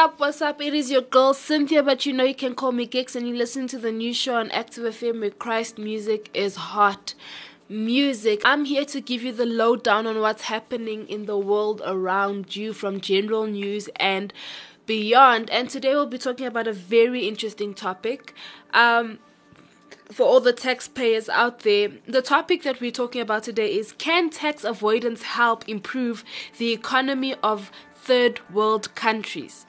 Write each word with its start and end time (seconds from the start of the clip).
What's 0.00 0.12
up? 0.12 0.20
What's 0.20 0.40
up? 0.40 0.62
It 0.62 0.72
is 0.72 0.90
your 0.90 1.02
girl 1.02 1.34
Cynthia, 1.34 1.82
but 1.82 2.06
you 2.06 2.14
know 2.14 2.24
you 2.24 2.34
can 2.34 2.54
call 2.54 2.72
me 2.72 2.86
Giks, 2.86 3.14
and 3.14 3.28
you 3.28 3.36
listen 3.36 3.66
to 3.66 3.78
the 3.78 3.92
new 3.92 4.14
show 4.14 4.36
on 4.36 4.50
Active 4.50 4.94
FM 4.94 5.20
where 5.20 5.28
Christ 5.28 5.76
music 5.76 6.30
is 6.32 6.56
hot. 6.56 7.12
Music. 7.68 8.40
I'm 8.42 8.64
here 8.64 8.86
to 8.86 9.02
give 9.02 9.22
you 9.22 9.30
the 9.30 9.44
lowdown 9.44 10.06
on 10.06 10.20
what's 10.20 10.44
happening 10.44 11.06
in 11.06 11.26
the 11.26 11.36
world 11.36 11.82
around 11.84 12.56
you 12.56 12.72
from 12.72 13.02
general 13.02 13.46
news 13.46 13.90
and 13.96 14.32
beyond. 14.86 15.50
And 15.50 15.68
today 15.68 15.90
we'll 15.90 16.06
be 16.06 16.16
talking 16.16 16.46
about 16.46 16.66
a 16.66 16.72
very 16.72 17.28
interesting 17.28 17.74
topic. 17.74 18.32
Um, 18.72 19.18
for 20.10 20.26
all 20.26 20.40
the 20.40 20.54
taxpayers 20.54 21.28
out 21.28 21.60
there, 21.60 21.90
the 22.06 22.22
topic 22.22 22.62
that 22.62 22.80
we're 22.80 22.90
talking 22.90 23.20
about 23.20 23.42
today 23.44 23.74
is 23.74 23.92
Can 23.92 24.30
tax 24.30 24.64
avoidance 24.64 25.22
help 25.22 25.68
improve 25.68 26.24
the 26.56 26.72
economy 26.72 27.34
of 27.42 27.70
third 28.02 28.40
world 28.52 28.94
countries. 28.94 29.66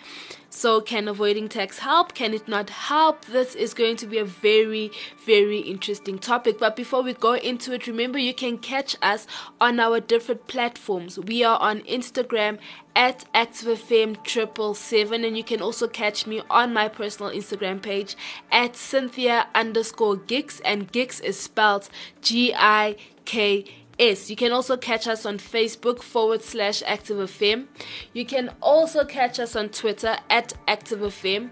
So, 0.53 0.81
can 0.81 1.07
avoiding 1.07 1.47
tax 1.47 1.79
help? 1.79 2.13
Can 2.13 2.33
it 2.33 2.47
not 2.47 2.69
help? 2.69 3.25
This 3.25 3.55
is 3.55 3.73
going 3.73 3.95
to 3.95 4.05
be 4.05 4.17
a 4.17 4.25
very, 4.25 4.91
very 5.25 5.59
interesting 5.59 6.19
topic. 6.19 6.59
But 6.59 6.75
before 6.75 7.01
we 7.01 7.13
go 7.13 7.35
into 7.35 7.73
it, 7.73 7.87
remember 7.87 8.19
you 8.19 8.33
can 8.33 8.57
catch 8.57 8.97
us 9.01 9.25
on 9.61 9.79
our 9.79 10.01
different 10.01 10.47
platforms. 10.47 11.17
We 11.17 11.43
are 11.45 11.57
on 11.59 11.79
Instagram 11.81 12.59
at 12.95 13.25
ActiveFM 13.33 14.23
triple 14.25 14.73
seven, 14.73 15.23
and 15.23 15.37
you 15.37 15.43
can 15.43 15.61
also 15.61 15.87
catch 15.87 16.27
me 16.27 16.41
on 16.49 16.73
my 16.73 16.89
personal 16.89 17.31
Instagram 17.31 17.81
page 17.81 18.17
at 18.51 18.75
Cynthia 18.75 19.47
underscore 19.55 20.17
Giks, 20.17 20.59
and 20.65 20.91
Giks 20.91 21.21
is 21.21 21.39
spelled 21.39 21.89
G 22.21 22.53
I 22.53 22.97
K 23.23 23.65
you 23.99 24.35
can 24.35 24.51
also 24.51 24.77
catch 24.77 25.07
us 25.07 25.25
on 25.25 25.37
Facebook 25.37 26.01
forward 26.01 26.41
slash 26.41 26.81
Active 26.85 27.17
ActiveFM. 27.17 27.67
You 28.13 28.25
can 28.25 28.53
also 28.61 29.05
catch 29.05 29.39
us 29.39 29.55
on 29.55 29.69
Twitter 29.69 30.17
at 30.29 30.53
Active 30.67 30.99
ActiveFM. 30.99 31.51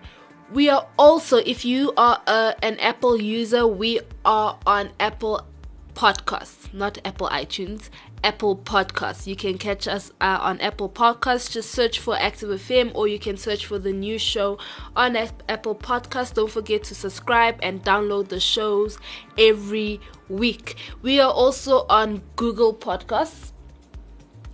We 0.52 0.68
are 0.70 0.88
also, 0.98 1.38
if 1.38 1.64
you 1.64 1.94
are 1.96 2.22
a, 2.26 2.56
an 2.64 2.80
Apple 2.80 3.22
user, 3.22 3.68
we 3.68 4.00
are 4.26 4.58
on 4.66 4.90
Apple 5.00 5.46
Podcasts, 5.94 6.74
not 6.74 6.98
Apple 7.06 7.28
iTunes, 7.30 7.90
Apple 8.24 8.58
Podcasts. 8.58 9.28
You 9.28 9.36
can 9.36 9.58
catch 9.58 9.88
us 9.88 10.12
uh, 10.22 10.40
on 10.42 10.60
Apple 10.62 10.90
Podcasts. 10.90 11.52
Just 11.52 11.72
search 11.72 12.00
for 12.00 12.18
Active 12.18 12.50
FM 12.50 12.92
or 12.94 13.08
you 13.08 13.20
can 13.20 13.38
search 13.38 13.66
for 13.66 13.80
the 13.80 13.94
new 13.94 14.18
show 14.18 14.58
on 14.96 15.16
Apple 15.16 15.76
Podcasts. 15.76 16.34
Don't 16.34 16.52
forget 16.52 16.84
to 16.86 16.96
subscribe 16.96 17.60
and 17.62 17.84
download 17.84 18.30
the 18.30 18.40
shows 18.40 18.98
every 19.38 20.00
week. 20.28 20.76
We 21.02 21.20
are 21.20 21.32
also 21.32 21.86
on 21.90 22.22
Google 22.36 22.74
Podcasts. 22.74 23.52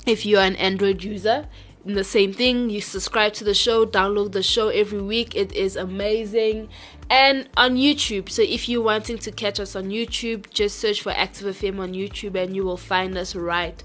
If 0.05 0.25
you 0.25 0.37
are 0.37 0.45
an 0.45 0.55
Android 0.57 1.03
user, 1.03 1.47
the 1.93 2.03
same 2.03 2.33
thing. 2.33 2.69
You 2.69 2.81
subscribe 2.81 3.33
to 3.33 3.43
the 3.43 3.53
show, 3.53 3.85
download 3.85 4.31
the 4.31 4.41
show 4.41 4.69
every 4.69 5.01
week. 5.01 5.35
It 5.35 5.51
is 5.53 5.75
amazing. 5.75 6.69
And 7.09 7.47
on 7.55 7.75
YouTube. 7.75 8.29
So 8.29 8.41
if 8.41 8.67
you're 8.67 8.81
wanting 8.81 9.19
to 9.19 9.31
catch 9.31 9.59
us 9.59 9.75
on 9.75 9.89
YouTube, 9.89 10.49
just 10.49 10.79
search 10.79 11.01
for 11.01 11.11
Active 11.11 11.55
FM 11.55 11.79
on 11.79 11.93
YouTube 11.93 12.35
and 12.35 12.55
you 12.55 12.63
will 12.63 12.77
find 12.77 13.15
us 13.17 13.35
right 13.35 13.81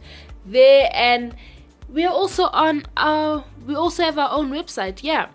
there. 0.46 0.88
And 0.94 1.36
we 1.88 2.04
are 2.04 2.12
also 2.12 2.44
on 2.44 2.86
our 2.96 3.44
we 3.66 3.74
also 3.74 4.02
have 4.02 4.18
our 4.18 4.30
own 4.32 4.50
website 4.50 5.02
yeah. 5.02 5.28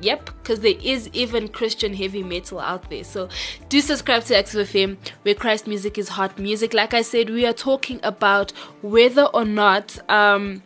Yep, 0.02 0.30
because 0.42 0.62
there 0.62 0.76
is 0.82 1.10
even 1.12 1.50
Christian 1.50 1.94
heavy 1.94 2.24
metal 2.24 2.60
out 2.60 2.90
there. 2.90 3.04
So 3.04 3.28
do 3.68 3.82
subscribe 3.82 4.24
to 4.26 4.38
Active 4.38 4.70
FM 4.70 4.98
where 5.24 5.36
Christ 5.36 5.68
music 5.68 5.98
is 5.98 6.10
hot 6.10 6.38
music. 6.38 6.74
Like 6.74 6.94
I 6.94 7.02
said, 7.02 7.30
we 7.30 7.46
are 7.46 7.54
talking 7.54 8.00
about 8.04 8.52
whether 8.82 9.24
or 9.24 9.44
not 9.44 10.00
um, 10.10 10.64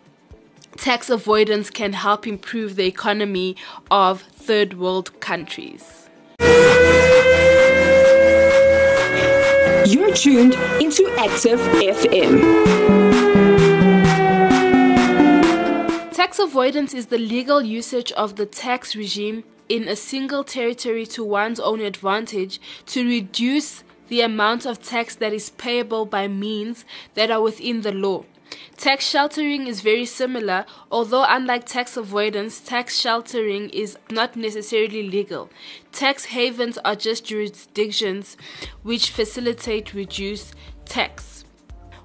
tax 0.77 1.09
avoidance 1.09 1.69
can 1.69 1.93
help 1.93 2.27
improve 2.27 2.75
the 2.75 2.85
economy 2.85 3.55
of 3.89 4.21
third 4.21 4.77
world 4.77 5.19
countries. 5.19 6.02
You're 9.85 10.13
tuned 10.13 10.53
into 10.79 11.13
Active 11.17 11.59
FM. 11.59 12.39
Tax 16.13 16.39
avoidance 16.39 16.93
is 16.93 17.07
the 17.07 17.17
legal 17.17 17.61
usage 17.61 18.11
of 18.13 18.37
the 18.37 18.45
tax 18.45 18.95
regime 18.95 19.43
in 19.67 19.89
a 19.89 19.97
single 19.97 20.45
territory 20.45 21.05
to 21.07 21.23
one's 21.25 21.59
own 21.59 21.81
advantage 21.81 22.61
to 22.85 23.05
reduce 23.05 23.83
the 24.07 24.21
amount 24.21 24.65
of 24.65 24.81
tax 24.81 25.15
that 25.15 25.33
is 25.33 25.49
payable 25.49 26.05
by 26.05 26.29
means 26.29 26.85
that 27.15 27.29
are 27.29 27.41
within 27.41 27.81
the 27.81 27.91
law. 27.91 28.23
Tax 28.77 29.07
sheltering 29.07 29.67
is 29.67 29.81
very 29.81 30.05
similar, 30.05 30.65
although, 30.91 31.25
unlike 31.27 31.65
tax 31.65 31.97
avoidance, 31.97 32.59
tax 32.59 32.99
sheltering 32.99 33.69
is 33.69 33.97
not 34.11 34.35
necessarily 34.35 35.09
legal. 35.09 35.49
Tax 35.91 36.25
havens 36.25 36.77
are 36.85 36.95
just 36.95 37.25
jurisdictions 37.25 38.37
which 38.83 39.09
facilitate 39.09 39.93
reduced 39.93 40.53
tax. 40.85 41.32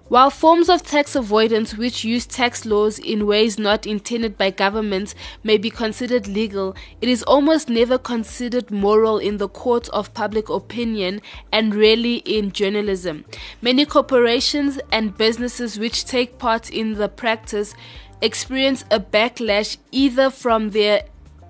While 0.09 0.31
forms 0.31 0.71
of 0.71 0.83
tax 0.83 1.15
avoidance 1.15 1.77
which 1.77 2.03
use 2.03 2.25
tax 2.25 2.65
laws 2.65 2.99
in 2.99 3.27
ways 3.27 3.59
not 3.59 3.87
intended 3.87 4.39
by 4.39 4.51
governments 4.51 5.15
may 5.45 5.59
be 5.59 5.69
considered 5.69 6.27
legal, 6.27 6.75
it 7.03 7.11
is 7.11 7.23
almost 7.25 7.69
never 7.69 7.99
considered 7.99 8.71
moral 8.71 9.19
in 9.19 9.37
the 9.37 9.51
court 9.51 9.91
of 9.91 10.15
public 10.15 10.49
opinion 10.49 11.21
and 11.53 11.75
rarely 11.75 12.17
in 12.25 12.53
journalism. 12.53 13.27
Many 13.61 13.85
corporations 13.85 14.81
and 14.91 15.15
businesses 15.15 15.79
which 15.79 16.07
take 16.07 16.39
part 16.39 16.71
in 16.71 16.95
the 16.95 17.11
practice 17.11 17.75
experience 18.23 18.87
a 18.91 19.01
backlash 19.01 19.77
either 19.93 20.31
from 20.31 20.71
their 20.71 21.03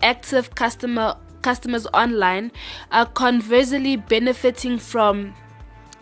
active 0.02 0.56
customer 0.56 1.16
customers 1.42 1.86
online, 1.94 2.50
are 2.90 3.06
conversely 3.06 3.94
benefiting 3.96 4.76
from 4.76 5.34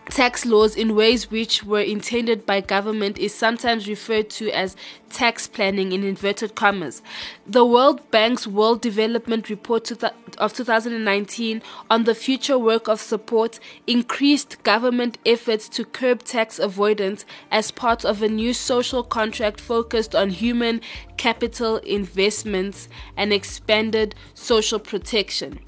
tax 0.09 0.45
laws 0.45 0.75
in 0.75 0.95
ways 0.95 1.29
which 1.29 1.63
were 1.63 1.81
intended 1.81 2.45
by 2.45 2.61
government 2.61 3.17
is 3.17 3.33
sometimes 3.33 3.87
referred 3.87 4.29
to 4.29 4.49
as 4.51 4.75
tax 5.09 5.47
planning 5.47 5.91
in 5.91 6.03
inverted 6.03 6.55
commas. 6.55 7.01
The 7.45 7.65
World 7.65 8.09
Bank's 8.11 8.47
World 8.47 8.81
Development 8.81 9.49
Report 9.49 9.91
of 10.37 10.53
2019 10.53 11.61
on 11.89 12.03
the 12.05 12.15
future 12.15 12.57
work 12.57 12.87
of 12.87 13.01
support 13.01 13.59
increased 13.85 14.61
government 14.63 15.17
efforts 15.25 15.67
to 15.69 15.85
curb 15.85 16.23
tax 16.23 16.59
avoidance 16.59 17.25
as 17.51 17.71
part 17.71 18.05
of 18.05 18.21
a 18.21 18.29
new 18.29 18.53
social 18.53 19.03
contract 19.03 19.59
focused 19.59 20.15
on 20.15 20.29
human 20.29 20.81
capital 21.17 21.77
investments 21.77 22.87
and 23.15 23.33
expanded 23.33 24.15
social 24.33 24.79
protection. 24.79 25.59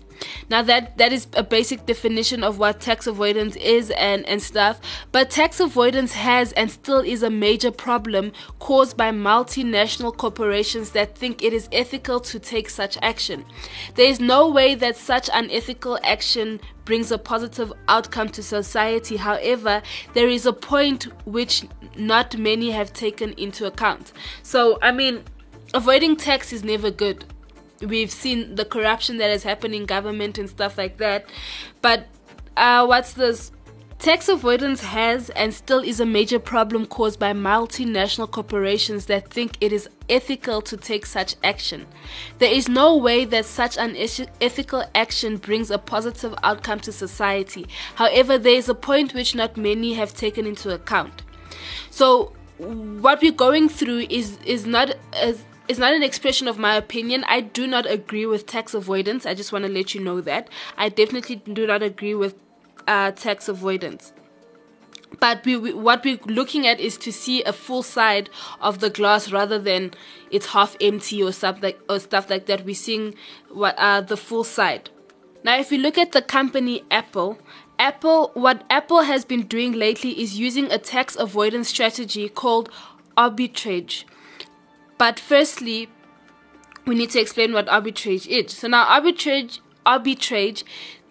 Now 0.49 0.61
that 0.63 0.97
that 0.97 1.11
is 1.13 1.27
a 1.33 1.43
basic 1.43 1.85
definition 1.85 2.43
of 2.43 2.57
what 2.59 2.79
tax 2.79 3.07
avoidance 3.07 3.55
is 3.55 3.91
and 3.91 4.27
and 4.27 4.41
stuff. 4.41 4.79
But 5.11 5.29
tax 5.29 5.59
avoidance 5.59 6.13
has 6.13 6.51
and 6.53 6.69
still 6.71 6.99
is 6.99 7.23
a 7.23 7.29
major 7.29 7.71
problem 7.71 8.31
caused 8.59 8.97
by 8.97 9.11
multinational 9.11 10.15
corporations 10.15 10.91
that 10.91 11.17
think 11.17 11.43
it 11.43 11.53
is 11.53 11.69
ethical 11.71 12.19
to 12.21 12.39
take 12.39 12.69
such 12.69 12.97
action. 13.01 13.45
There 13.95 14.09
is 14.09 14.19
no 14.19 14.49
way 14.49 14.75
that 14.75 14.95
such 14.95 15.29
unethical 15.33 15.99
action 16.03 16.59
brings 16.85 17.11
a 17.11 17.17
positive 17.17 17.71
outcome 17.87 18.29
to 18.29 18.41
society. 18.41 19.17
However, 19.17 19.81
there 20.13 20.27
is 20.27 20.45
a 20.45 20.53
point 20.53 21.03
which 21.25 21.65
not 21.95 22.37
many 22.37 22.71
have 22.71 22.93
taken 22.93 23.33
into 23.33 23.67
account. 23.67 24.11
So, 24.41 24.79
I 24.81 24.91
mean, 24.91 25.23
avoiding 25.73 26.15
tax 26.15 26.51
is 26.51 26.63
never 26.63 26.89
good 26.89 27.25
we've 27.81 28.11
seen 28.11 28.55
the 28.55 28.65
corruption 28.65 29.17
that 29.17 29.29
has 29.29 29.43
happened 29.43 29.75
in 29.75 29.85
government 29.85 30.37
and 30.37 30.49
stuff 30.49 30.77
like 30.77 30.97
that. 30.97 31.25
But 31.81 32.07
uh, 32.57 32.85
what's 32.85 33.13
this? 33.13 33.51
Tax 33.99 34.29
avoidance 34.29 34.81
has 34.81 35.29
and 35.31 35.53
still 35.53 35.79
is 35.79 35.99
a 35.99 36.05
major 36.05 36.39
problem 36.39 36.85
caused 36.85 37.19
by 37.19 37.33
multinational 37.33 38.31
corporations 38.31 39.07
that 39.07 39.29
think 39.29 39.57
it 39.59 39.73
is 39.73 39.89
ethical 40.07 40.61
to 40.61 40.77
take 40.77 41.05
such 41.05 41.35
action. 41.43 41.85
There 42.37 42.51
is 42.51 42.69
no 42.69 42.95
way 42.95 43.25
that 43.25 43.43
such 43.43 43.77
an 43.77 43.97
ethical 43.97 44.85
action 44.95 45.35
brings 45.35 45.69
a 45.69 45.77
positive 45.77 46.33
outcome 46.43 46.79
to 46.81 46.93
society. 46.93 47.67
However, 47.95 48.37
there 48.37 48.55
is 48.55 48.69
a 48.69 48.73
point 48.73 49.13
which 49.13 49.35
not 49.35 49.57
many 49.57 49.95
have 49.95 50.13
taken 50.13 50.45
into 50.45 50.73
account. 50.73 51.23
So, 51.89 52.31
what 52.57 53.21
we're 53.21 53.33
going 53.33 53.67
through 53.67 54.07
is 54.09 54.37
is 54.45 54.65
not 54.65 54.95
as 55.13 55.43
it's 55.69 55.77
not 55.79 55.93
an 55.93 56.01
expression 56.01 56.47
of 56.47 56.57
my 56.57 56.75
opinion. 56.75 57.23
I 57.27 57.41
do 57.41 57.67
not 57.67 57.85
agree 57.85 58.25
with 58.25 58.47
tax 58.47 58.73
avoidance. 58.73 59.27
I 59.27 59.35
just 59.35 59.53
want 59.53 59.65
to 59.65 59.71
let 59.71 59.93
you 59.93 60.01
know 60.01 60.19
that. 60.21 60.49
I 60.75 60.89
definitely 60.89 61.35
do 61.37 61.67
not 61.67 61.83
agree 61.83 62.15
with 62.15 62.33
uh, 62.87 63.11
tax 63.11 63.47
avoidance. 63.47 64.11
But 65.19 65.45
we, 65.45 65.57
we, 65.57 65.73
what 65.73 66.03
we're 66.03 66.19
looking 66.25 66.65
at 66.65 66.79
is 66.79 66.97
to 66.97 67.11
see 67.11 67.43
a 67.43 67.53
full 67.53 67.83
side 67.83 68.31
of 68.59 68.79
the 68.79 68.89
glass 68.89 69.31
rather 69.31 69.59
than 69.59 69.93
it's 70.31 70.47
half 70.47 70.75
empty 70.81 71.21
or 71.21 71.31
stuff 71.31 71.61
like 71.61 71.79
or 71.87 71.99
stuff 71.99 72.31
like 72.31 72.47
that. 72.47 72.65
We're 72.65 72.73
seeing 72.73 73.13
what 73.49 73.75
uh, 73.77 74.01
the 74.01 74.17
full 74.17 74.43
side. 74.43 74.89
Now, 75.43 75.59
if 75.59 75.69
we 75.69 75.77
look 75.77 75.99
at 75.99 76.13
the 76.13 76.21
company 76.23 76.83
Apple, 76.89 77.37
Apple, 77.77 78.31
what 78.33 78.63
Apple 78.71 79.01
has 79.01 79.23
been 79.23 79.43
doing 79.43 79.73
lately 79.73 80.19
is 80.19 80.39
using 80.39 80.71
a 80.71 80.79
tax 80.79 81.15
avoidance 81.15 81.69
strategy 81.69 82.27
called 82.27 82.69
arbitrage. 83.15 84.03
But 84.99 85.17
firstly, 85.17 85.89
we 86.85 86.93
need 86.93 87.09
to 87.11 87.21
explain 87.21 87.53
what 87.53 87.67
arbitrage 87.67 88.27
is. 88.27 88.51
So 88.53 88.67
now 88.67 88.85
arbitrage 88.85 89.59
arbitrage 89.85 90.63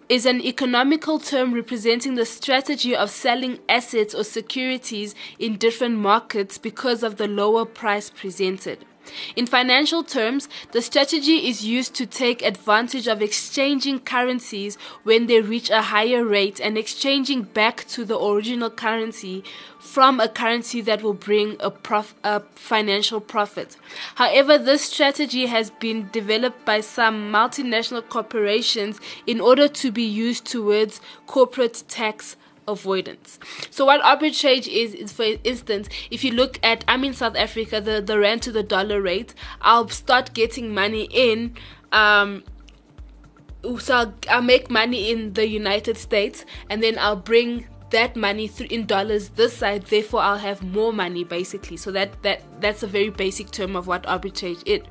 is 0.07 0.25
an 0.25 0.41
economical 0.41 1.19
term 1.19 1.53
representing 1.53 2.15
the 2.15 2.25
strategy 2.25 2.95
of 2.95 3.09
selling 3.09 3.59
assets 3.67 4.13
or 4.13 4.23
securities 4.23 5.15
in 5.39 5.57
different 5.57 5.97
markets 5.97 6.57
because 6.57 7.03
of 7.03 7.17
the 7.17 7.27
lower 7.27 7.65
price 7.65 8.09
presented. 8.09 8.85
In 9.35 9.45
financial 9.45 10.03
terms, 10.03 10.49
the 10.71 10.81
strategy 10.81 11.47
is 11.47 11.65
used 11.65 11.93
to 11.95 12.05
take 12.05 12.41
advantage 12.41 13.07
of 13.07 13.21
exchanging 13.21 13.99
currencies 13.99 14.77
when 15.03 15.27
they 15.27 15.41
reach 15.41 15.69
a 15.69 15.83
higher 15.83 16.23
rate 16.23 16.59
and 16.59 16.77
exchanging 16.77 17.43
back 17.43 17.85
to 17.89 18.05
the 18.05 18.19
original 18.19 18.69
currency 18.69 19.43
from 19.79 20.19
a 20.19 20.27
currency 20.27 20.81
that 20.81 21.01
will 21.01 21.13
bring 21.13 21.55
a, 21.59 21.71
prof- 21.71 22.15
a 22.23 22.41
financial 22.55 23.19
profit. 23.21 23.77
However, 24.15 24.57
this 24.57 24.83
strategy 24.83 25.45
has 25.45 25.71
been 25.71 26.09
developed 26.11 26.65
by 26.65 26.81
some 26.81 27.31
multinational 27.31 28.07
corporations 28.07 28.99
in 29.25 29.39
order 29.39 29.67
to 29.67 29.91
be 29.91 30.03
used 30.03 30.45
towards 30.45 31.01
corporate 31.27 31.83
tax 31.87 32.35
avoidance. 32.69 33.39
So 33.69 33.85
what 33.85 34.01
arbitrage 34.01 34.67
is 34.67 34.93
is 34.93 35.11
for 35.11 35.25
instance, 35.43 35.89
if 36.11 36.23
you 36.23 36.31
look 36.31 36.59
at 36.63 36.85
I'm 36.87 37.03
in 37.03 37.13
South 37.13 37.35
Africa, 37.35 37.81
the, 37.81 38.01
the 38.01 38.19
rand 38.19 38.41
to 38.43 38.51
the 38.51 38.63
dollar 38.63 39.01
rate, 39.01 39.33
I'll 39.61 39.89
start 39.89 40.33
getting 40.33 40.73
money 40.73 41.07
in 41.11 41.55
um 41.91 42.43
so 43.79 43.93
I'll, 43.93 44.13
I'll 44.29 44.41
make 44.41 44.69
money 44.69 45.11
in 45.11 45.33
the 45.33 45.47
United 45.47 45.97
States 45.97 46.45
and 46.69 46.81
then 46.81 46.97
I'll 46.97 47.17
bring 47.17 47.67
that 47.91 48.15
money 48.15 48.49
in 48.69 48.85
dollars 48.85 49.29
this 49.29 49.57
side 49.57 49.83
therefore 49.85 50.21
i'll 50.21 50.37
have 50.37 50.61
more 50.63 50.93
money 50.93 51.23
basically. 51.23 51.77
So 51.77 51.91
that 51.91 52.21
that 52.23 52.41
that's 52.59 52.83
a 52.83 52.87
very 52.87 53.09
basic 53.09 53.51
term 53.51 53.75
of 53.75 53.87
what 53.87 54.03
arbitrage 54.03 54.61
is. 54.65 54.81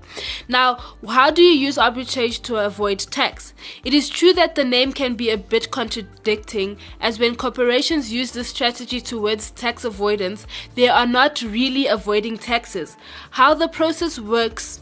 Now 0.48 0.76
how 1.06 1.30
do 1.30 1.42
you 1.42 1.52
use 1.52 1.76
arbitrage 1.76 2.42
to 2.42 2.56
avoid 2.56 2.98
tax? 2.98 3.54
It 3.84 3.94
is 3.94 4.08
true 4.08 4.32
that 4.34 4.54
the 4.54 4.64
name 4.64 4.92
can 4.92 5.14
be 5.14 5.30
a 5.30 5.38
bit 5.38 5.70
contradicting 5.70 6.78
as 7.00 7.18
when 7.18 7.36
corporations 7.36 8.12
use 8.12 8.32
this 8.32 8.48
strategy 8.48 9.00
towards 9.00 9.50
tax 9.52 9.84
avoidance 9.84 10.46
they 10.74 10.88
are 10.88 11.06
not 11.06 11.42
really 11.42 11.86
avoiding 11.86 12.38
taxes. 12.38 12.96
How 13.30 13.54
the 13.54 13.68
process 13.68 14.18
works 14.18 14.80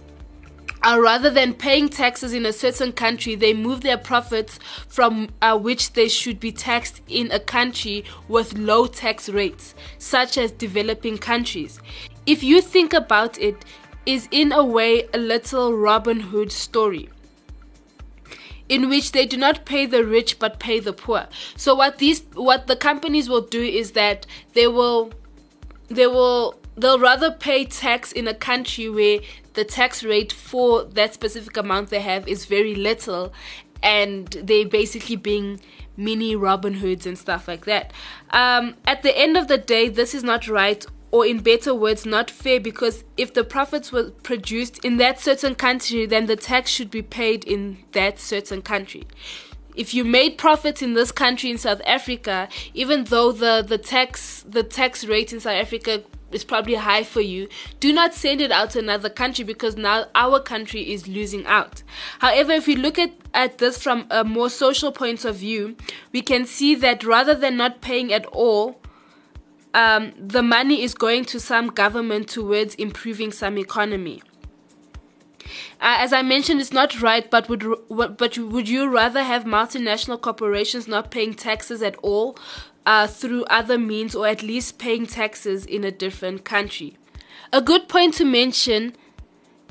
uh, 0.82 0.98
rather 1.00 1.30
than 1.30 1.54
paying 1.54 1.88
taxes 1.88 2.32
in 2.32 2.46
a 2.46 2.52
certain 2.52 2.92
country, 2.92 3.34
they 3.34 3.54
move 3.54 3.80
their 3.80 3.98
profits 3.98 4.58
from 4.88 5.28
uh, 5.42 5.58
which 5.58 5.92
they 5.94 6.08
should 6.08 6.38
be 6.38 6.52
taxed 6.52 7.02
in 7.08 7.30
a 7.32 7.40
country 7.40 8.04
with 8.28 8.56
low 8.58 8.86
tax 8.86 9.28
rates, 9.28 9.74
such 9.98 10.38
as 10.38 10.52
developing 10.52 11.18
countries. 11.18 11.80
If 12.26 12.42
you 12.42 12.60
think 12.60 12.92
about 12.92 13.38
it, 13.38 13.64
is 14.06 14.28
in 14.30 14.52
a 14.52 14.64
way 14.64 15.08
a 15.12 15.18
little 15.18 15.76
Robin 15.76 16.20
Hood 16.20 16.52
story 16.52 17.08
in 18.68 18.88
which 18.88 19.12
they 19.12 19.26
do 19.26 19.36
not 19.36 19.64
pay 19.64 19.86
the 19.86 20.04
rich 20.04 20.38
but 20.38 20.58
pay 20.58 20.80
the 20.80 20.92
poor. 20.92 21.26
So 21.56 21.74
what 21.74 21.98
these 21.98 22.22
what 22.34 22.66
the 22.66 22.76
companies 22.76 23.28
will 23.28 23.42
do 23.42 23.62
is 23.62 23.92
that 23.92 24.26
they 24.54 24.66
will 24.66 25.12
they 25.88 26.06
will 26.06 26.54
they'll 26.76 26.98
rather 26.98 27.30
pay 27.30 27.64
tax 27.64 28.12
in 28.12 28.28
a 28.28 28.34
country 28.34 28.88
where 28.88 29.20
the 29.56 29.64
tax 29.64 30.04
rate 30.04 30.32
for 30.32 30.84
that 30.84 31.12
specific 31.12 31.56
amount 31.56 31.90
they 31.90 32.00
have 32.00 32.28
is 32.28 32.44
very 32.44 32.74
little 32.74 33.32
and 33.82 34.28
they're 34.42 34.68
basically 34.68 35.16
being 35.16 35.60
mini 35.96 36.36
Robin 36.36 36.74
Hoods 36.74 37.06
and 37.06 37.18
stuff 37.18 37.48
like 37.48 37.64
that. 37.64 37.92
Um, 38.30 38.76
at 38.86 39.02
the 39.02 39.16
end 39.16 39.36
of 39.36 39.48
the 39.48 39.58
day, 39.58 39.88
this 39.88 40.14
is 40.14 40.22
not 40.22 40.46
right, 40.48 40.84
or 41.10 41.26
in 41.26 41.40
better 41.40 41.74
words, 41.74 42.04
not 42.04 42.30
fair 42.30 42.60
because 42.60 43.04
if 43.16 43.32
the 43.32 43.44
profits 43.44 43.92
were 43.92 44.10
produced 44.22 44.84
in 44.84 44.98
that 44.98 45.20
certain 45.20 45.54
country, 45.54 46.06
then 46.06 46.26
the 46.26 46.36
tax 46.36 46.70
should 46.70 46.90
be 46.90 47.02
paid 47.02 47.44
in 47.44 47.78
that 47.92 48.18
certain 48.18 48.62
country. 48.62 49.04
If 49.74 49.92
you 49.92 50.04
made 50.04 50.38
profits 50.38 50.80
in 50.80 50.94
this 50.94 51.12
country 51.12 51.50
in 51.50 51.58
South 51.58 51.82
Africa, 51.86 52.48
even 52.72 53.04
though 53.04 53.30
the, 53.30 53.62
the 53.66 53.76
tax 53.76 54.42
the 54.48 54.62
tax 54.62 55.04
rate 55.04 55.34
in 55.34 55.40
South 55.40 55.54
Africa 55.54 56.02
is 56.32 56.44
probably 56.44 56.74
high 56.74 57.04
for 57.04 57.20
you, 57.20 57.48
do 57.80 57.92
not 57.92 58.14
send 58.14 58.40
it 58.40 58.50
out 58.50 58.70
to 58.70 58.78
another 58.78 59.08
country 59.08 59.44
because 59.44 59.76
now 59.76 60.06
our 60.14 60.40
country 60.40 60.92
is 60.92 61.06
losing 61.06 61.46
out. 61.46 61.82
However, 62.18 62.52
if 62.52 62.66
we 62.66 62.76
look 62.76 62.98
at, 62.98 63.12
at 63.32 63.58
this 63.58 63.80
from 63.82 64.06
a 64.10 64.24
more 64.24 64.50
social 64.50 64.92
point 64.92 65.24
of 65.24 65.36
view, 65.36 65.76
we 66.12 66.22
can 66.22 66.46
see 66.46 66.74
that 66.76 67.04
rather 67.04 67.34
than 67.34 67.56
not 67.56 67.80
paying 67.80 68.12
at 68.12 68.26
all, 68.26 68.80
um, 69.74 70.12
the 70.18 70.42
money 70.42 70.82
is 70.82 70.94
going 70.94 71.24
to 71.26 71.38
some 71.38 71.68
government 71.68 72.28
towards 72.28 72.74
improving 72.76 73.30
some 73.30 73.58
economy. 73.58 74.22
Uh, 75.80 75.96
as 75.98 76.12
I 76.12 76.22
mentioned, 76.22 76.60
it's 76.60 76.72
not 76.72 77.00
right, 77.00 77.30
but 77.30 77.48
would 77.48 77.64
but 77.88 78.38
would 78.38 78.68
you 78.68 78.88
rather 78.88 79.22
have 79.22 79.44
multinational 79.44 80.20
corporations 80.20 80.88
not 80.88 81.10
paying 81.10 81.34
taxes 81.34 81.82
at 81.82 81.96
all 81.96 82.38
uh, 82.86 83.06
through 83.06 83.44
other 83.44 83.78
means 83.78 84.14
or 84.14 84.26
at 84.26 84.42
least 84.42 84.78
paying 84.78 85.06
taxes 85.06 85.66
in 85.66 85.84
a 85.84 85.90
different 85.90 86.44
country. 86.44 86.96
A 87.52 87.60
good 87.60 87.88
point 87.88 88.14
to 88.14 88.24
mention 88.24 88.94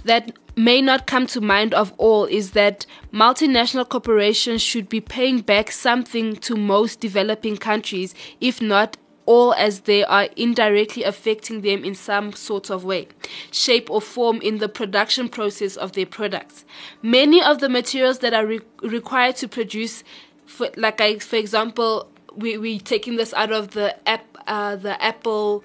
that 0.04 0.32
may 0.56 0.82
not 0.82 1.08
come 1.08 1.26
to 1.28 1.42
mind 1.42 1.74
of 1.74 1.94
all 1.98 2.26
is 2.26 2.52
that 2.52 2.86
multinational 3.12 3.88
corporations 3.88 4.62
should 4.62 4.88
be 4.88 5.02
paying 5.02 5.42
back 5.42 5.72
something 5.72 6.36
to 6.38 6.56
most 6.56 7.00
developing 7.00 7.58
countries, 7.58 8.14
if 8.40 8.62
not 8.62 8.98
all 9.26 9.54
as 9.54 9.82
they 9.82 10.04
are 10.04 10.28
indirectly 10.36 11.04
affecting 11.04 11.62
them 11.62 11.84
in 11.84 11.96
some 11.96 12.34
sort 12.34 12.70
of 12.70 12.84
way, 12.84 13.08
shape, 13.52 13.90
or 13.90 14.02
form 14.02 14.42
in 14.42 14.60
the 14.60 14.70
production 14.70 15.30
process 15.30 15.76
of 15.76 15.94
their 15.94 16.06
products. 16.06 16.66
Many 17.02 17.42
of 17.42 17.60
the 17.60 17.70
materials 17.70 18.20
that 18.20 18.34
are 18.34 18.46
re- 18.46 18.62
required 18.82 19.36
to 19.38 19.48
produce, 19.48 20.04
for, 20.46 20.70
like 20.78 21.02
I, 21.02 21.20
for 21.20 21.38
example, 21.38 22.08
we 22.36 22.58
we 22.58 22.80
taking 22.80 23.16
this 23.16 23.34
out 23.34 23.52
of 23.52 23.72
the 23.72 23.96
app 24.08 24.26
uh, 24.48 24.76
the 24.76 25.02
Apple 25.04 25.64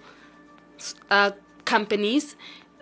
uh, 1.11 1.33
companies. 1.64 2.37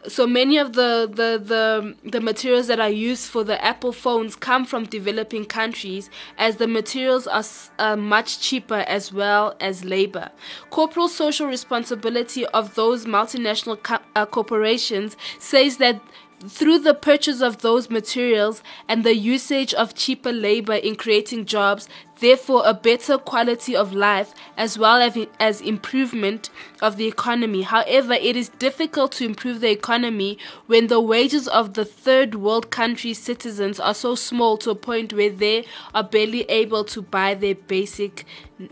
So 0.08 0.26
many 0.26 0.56
of 0.56 0.72
the, 0.72 1.08
the, 1.10 1.40
the, 1.42 1.94
the 2.10 2.20
materials 2.20 2.66
that 2.68 2.80
are 2.80 2.88
used 2.90 3.30
for 3.30 3.44
the 3.44 3.62
Apple 3.62 3.92
phones 3.92 4.34
come 4.36 4.64
from 4.64 4.84
developing 4.86 5.44
countries, 5.44 6.08
as 6.38 6.56
the 6.56 6.66
materials 6.66 7.26
are 7.26 7.44
uh, 7.78 7.96
much 7.96 8.40
cheaper 8.40 8.84
as 8.88 9.12
well 9.12 9.54
as 9.60 9.84
labor. 9.84 10.30
Corporate 10.70 11.10
social 11.10 11.46
responsibility 11.46 12.46
of 12.46 12.74
those 12.74 13.04
multinational 13.04 13.82
co- 13.82 13.98
uh, 14.16 14.24
corporations 14.26 15.16
says 15.38 15.76
that 15.76 16.00
through 16.46 16.78
the 16.78 16.94
purchase 16.94 17.40
of 17.40 17.62
those 17.62 17.90
materials 17.90 18.62
and 18.88 19.02
the 19.02 19.14
usage 19.14 19.74
of 19.74 19.94
cheaper 19.94 20.32
labor 20.32 20.74
in 20.74 20.94
creating 20.94 21.44
jobs, 21.44 21.88
therefore 22.20 22.62
a 22.64 22.74
better 22.74 23.18
quality 23.18 23.76
of 23.76 23.92
life 23.92 24.34
as 24.56 24.78
well 24.78 25.00
as, 25.38 25.60
improvement 25.60 26.50
of 26.80 26.96
the 26.96 27.06
economy. 27.06 27.62
However, 27.62 28.12
it 28.14 28.36
is 28.36 28.48
difficult 28.48 29.12
to 29.12 29.24
improve 29.24 29.60
the 29.60 29.70
economy 29.70 30.38
when 30.66 30.86
the 30.86 31.00
wages 31.00 31.48
of 31.48 31.74
the 31.74 31.84
third 31.84 32.34
world 32.36 32.70
country 32.70 33.14
citizens 33.14 33.80
are 33.80 33.94
so 33.94 34.14
small 34.14 34.56
to 34.58 34.70
a 34.70 34.74
point 34.74 35.12
where 35.12 35.30
they 35.30 35.64
are 35.94 36.04
barely 36.04 36.42
able 36.42 36.84
to 36.84 37.02
buy 37.02 37.34
their 37.34 37.54
basic 37.54 38.24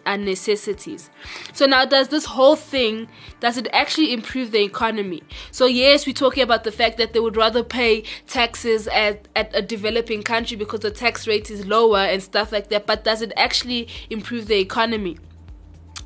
uh, 0.04 0.16
necessities. 0.16 1.10
So 1.52 1.66
now 1.66 1.84
does 1.84 2.08
this 2.08 2.24
whole 2.24 2.56
thing 2.56 3.08
does 3.40 3.56
it 3.56 3.68
actually 3.72 4.12
improve 4.12 4.50
the 4.50 4.62
economy? 4.62 5.22
So 5.50 5.66
yes, 5.66 6.06
we're 6.06 6.12
talking 6.12 6.42
about 6.42 6.64
the 6.64 6.72
fact 6.72 6.98
that 6.98 7.12
they 7.12 7.20
would 7.20 7.36
rather 7.36 7.62
pay 7.62 8.02
taxes 8.26 8.88
at, 8.88 9.28
at 9.36 9.54
a 9.54 9.62
developing 9.62 10.22
country 10.22 10.56
because 10.56 10.80
the 10.80 10.90
tax 10.90 11.26
rate 11.28 11.50
is 11.50 11.66
lower 11.66 11.98
and 11.98 12.22
stuff 12.22 12.52
like 12.52 12.68
that, 12.70 12.86
but 12.86 13.04
does 13.04 13.22
it 13.22 13.32
actually 13.36 13.88
improve 14.10 14.46
the 14.46 14.58
economy? 14.58 15.18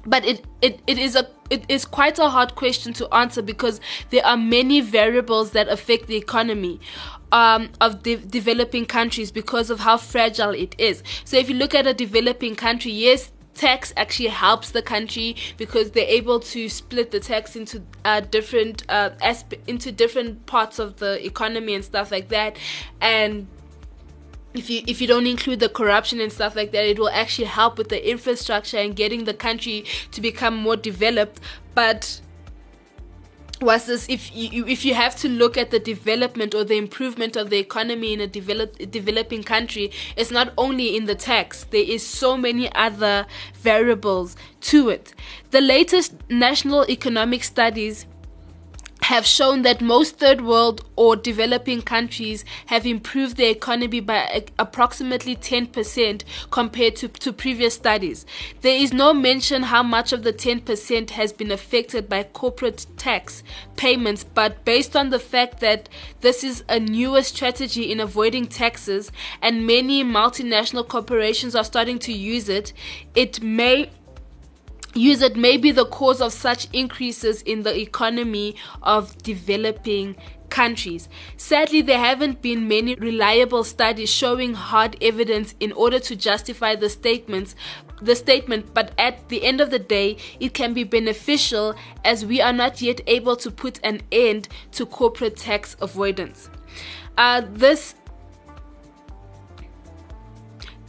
But 0.06 0.24
it, 0.24 0.44
it, 0.62 0.80
it 0.86 0.98
is 0.98 1.14
a 1.14 1.28
it 1.50 1.64
is 1.68 1.84
quite 1.84 2.18
a 2.18 2.28
hard 2.28 2.54
question 2.54 2.92
to 2.94 3.12
answer 3.12 3.42
because 3.42 3.80
there 4.10 4.24
are 4.24 4.36
many 4.36 4.80
variables 4.80 5.50
that 5.50 5.68
affect 5.68 6.06
the 6.06 6.16
economy 6.16 6.80
um, 7.32 7.70
of 7.80 8.02
de- 8.02 8.16
developing 8.16 8.86
countries 8.86 9.32
because 9.32 9.68
of 9.68 9.80
how 9.80 9.96
fragile 9.96 10.50
it 10.50 10.74
is. 10.78 11.02
So 11.24 11.36
if 11.36 11.48
you 11.50 11.56
look 11.56 11.74
at 11.74 11.88
a 11.88 11.92
developing 11.92 12.54
country, 12.54 12.92
yes, 12.92 13.32
tax 13.54 13.92
actually 13.96 14.28
helps 14.28 14.70
the 14.70 14.80
country 14.80 15.36
because 15.56 15.90
they're 15.90 16.06
able 16.06 16.40
to 16.40 16.68
split 16.68 17.10
the 17.10 17.20
tax 17.20 17.56
into 17.56 17.82
uh, 18.04 18.20
different 18.20 18.84
uh, 18.88 19.10
aspe- 19.22 19.58
into 19.66 19.92
different 19.92 20.46
parts 20.46 20.78
of 20.78 20.96
the 20.96 21.24
economy 21.26 21.74
and 21.74 21.84
stuff 21.84 22.10
like 22.10 22.28
that 22.28 22.56
and 23.00 23.46
if 24.54 24.68
you 24.68 24.82
if 24.86 25.00
you 25.00 25.06
don't 25.06 25.26
include 25.26 25.60
the 25.60 25.68
corruption 25.68 26.20
and 26.20 26.32
stuff 26.32 26.56
like 26.56 26.72
that 26.72 26.84
it 26.84 26.98
will 26.98 27.10
actually 27.10 27.46
help 27.46 27.78
with 27.78 27.88
the 27.88 28.10
infrastructure 28.10 28.78
and 28.78 28.96
getting 28.96 29.24
the 29.24 29.34
country 29.34 29.84
to 30.10 30.20
become 30.20 30.56
more 30.56 30.76
developed. 30.76 31.40
But 31.74 32.20
was 33.60 33.86
this 33.86 34.08
if 34.08 34.34
you 34.34 34.66
if 34.66 34.84
you 34.84 34.94
have 34.94 35.14
to 35.16 35.28
look 35.28 35.56
at 35.56 35.70
the 35.70 35.78
development 35.78 36.54
or 36.54 36.64
the 36.64 36.76
improvement 36.76 37.36
of 37.36 37.50
the 37.50 37.58
economy 37.58 38.12
in 38.12 38.20
a 38.20 38.26
develop, 38.26 38.76
developing 38.90 39.42
country 39.42 39.92
it's 40.16 40.30
not 40.30 40.52
only 40.56 40.96
in 40.96 41.04
the 41.04 41.14
tax. 41.14 41.64
There 41.64 41.82
is 41.82 42.04
so 42.04 42.36
many 42.36 42.72
other 42.74 43.26
variables 43.54 44.34
to 44.62 44.88
it. 44.88 45.14
The 45.50 45.60
latest 45.60 46.14
national 46.28 46.90
economic 46.90 47.44
studies 47.44 48.06
have 49.10 49.26
shown 49.26 49.62
that 49.62 49.80
most 49.80 50.18
third 50.18 50.40
world 50.40 50.84
or 50.94 51.16
developing 51.16 51.82
countries 51.82 52.44
have 52.66 52.86
improved 52.86 53.36
their 53.36 53.50
economy 53.50 53.98
by 53.98 54.44
approximately 54.56 55.34
10% 55.34 56.22
compared 56.52 56.94
to, 56.94 57.08
to 57.08 57.32
previous 57.32 57.74
studies. 57.74 58.24
There 58.60 58.76
is 58.76 58.92
no 58.92 59.12
mention 59.12 59.64
how 59.64 59.82
much 59.82 60.12
of 60.12 60.22
the 60.22 60.32
10% 60.32 61.10
has 61.10 61.32
been 61.32 61.50
affected 61.50 62.08
by 62.08 62.22
corporate 62.22 62.86
tax 62.96 63.42
payments, 63.74 64.22
but 64.22 64.64
based 64.64 64.94
on 64.94 65.10
the 65.10 65.18
fact 65.18 65.58
that 65.58 65.88
this 66.20 66.44
is 66.44 66.62
a 66.68 66.78
newer 66.78 67.22
strategy 67.24 67.90
in 67.90 67.98
avoiding 67.98 68.46
taxes 68.46 69.10
and 69.42 69.66
many 69.66 70.04
multinational 70.04 70.86
corporations 70.86 71.56
are 71.56 71.64
starting 71.64 71.98
to 71.98 72.12
use 72.12 72.48
it, 72.48 72.72
it 73.16 73.42
may 73.42 73.90
use 74.94 75.22
it 75.22 75.36
may 75.36 75.56
be 75.56 75.70
the 75.70 75.86
cause 75.86 76.20
of 76.20 76.32
such 76.32 76.68
increases 76.72 77.42
in 77.42 77.62
the 77.62 77.78
economy 77.78 78.56
of 78.82 79.16
developing 79.22 80.16
countries. 80.48 81.08
Sadly, 81.36 81.80
there 81.80 81.98
haven't 81.98 82.42
been 82.42 82.66
many 82.66 82.96
reliable 82.96 83.62
studies 83.62 84.10
showing 84.10 84.54
hard 84.54 84.96
evidence 85.00 85.54
in 85.60 85.72
order 85.72 86.00
to 86.00 86.16
justify 86.16 86.74
the 86.74 86.88
statements 86.88 87.54
the 88.02 88.16
statement, 88.16 88.72
but 88.72 88.92
at 88.98 89.28
the 89.28 89.44
end 89.44 89.60
of 89.60 89.70
the 89.70 89.78
day, 89.78 90.16
it 90.40 90.54
can 90.54 90.72
be 90.72 90.84
beneficial 90.84 91.74
as 92.04 92.24
we 92.24 92.40
are 92.40 92.52
not 92.52 92.80
yet 92.80 93.00
able 93.06 93.36
to 93.36 93.50
put 93.50 93.78
an 93.84 94.00
end 94.10 94.48
to 94.72 94.86
corporate 94.86 95.36
tax 95.36 95.76
avoidance. 95.80 96.48
Uh, 97.18 97.42
this 97.52 97.94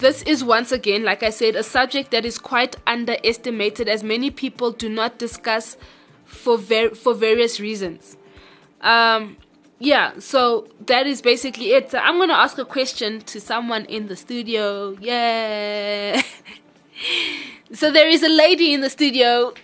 this 0.01 0.23
is 0.23 0.43
once 0.43 0.71
again, 0.71 1.03
like 1.03 1.23
I 1.23 1.29
said, 1.29 1.55
a 1.55 1.63
subject 1.63 2.11
that 2.11 2.25
is 2.25 2.37
quite 2.37 2.75
underestimated 2.85 3.87
as 3.87 4.03
many 4.03 4.29
people 4.31 4.71
do 4.71 4.89
not 4.89 5.17
discuss 5.17 5.77
for 6.25 6.57
ver- 6.57 6.95
for 6.95 7.13
various 7.13 7.59
reasons. 7.59 8.17
Um, 8.81 9.37
yeah, 9.79 10.19
so 10.19 10.67
that 10.87 11.07
is 11.07 11.21
basically 11.21 11.71
it. 11.73 11.93
I'm 11.93 12.17
gonna 12.17 12.33
ask 12.33 12.57
a 12.57 12.65
question 12.65 13.21
to 13.21 13.39
someone 13.39 13.85
in 13.85 14.07
the 14.07 14.15
studio. 14.15 14.97
Yeah. 14.99 16.21
so 17.73 17.91
there 17.91 18.07
is 18.07 18.23
a 18.23 18.29
lady 18.29 18.73
in 18.73 18.81
the 18.81 18.89
studio. 18.89 19.53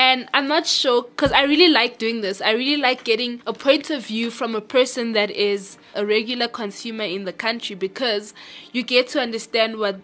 And 0.00 0.30
I'm 0.32 0.48
not 0.48 0.66
sure 0.66 1.02
because 1.02 1.30
I 1.30 1.42
really 1.42 1.68
like 1.68 1.98
doing 1.98 2.22
this. 2.22 2.40
I 2.40 2.52
really 2.52 2.80
like 2.80 3.04
getting 3.04 3.42
a 3.46 3.52
point 3.52 3.90
of 3.90 4.06
view 4.06 4.30
from 4.30 4.54
a 4.54 4.62
person 4.62 5.12
that 5.12 5.30
is 5.30 5.76
a 5.94 6.06
regular 6.06 6.48
consumer 6.48 7.04
in 7.04 7.24
the 7.24 7.34
country 7.34 7.76
because 7.76 8.32
you 8.72 8.82
get 8.82 9.08
to 9.08 9.20
understand 9.20 9.78
what 9.78 10.00